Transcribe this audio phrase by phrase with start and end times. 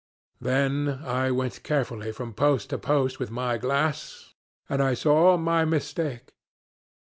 [0.39, 4.33] Then I went carefully from post to post with my glass,
[4.67, 6.33] and I saw my mistake.